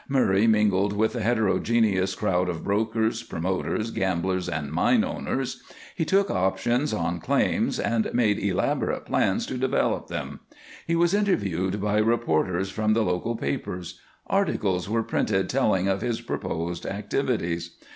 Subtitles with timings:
[0.09, 5.61] Murray mingled with the heterogeneous crowd of brokers, promoters, gamblers, and mine owners;
[5.95, 10.39] he took options on claims and made elaborate plans to develop them;
[10.87, 16.19] he was interviewed by reporters from the local papers; articles were printed telling of his
[16.19, 17.75] proposed activities.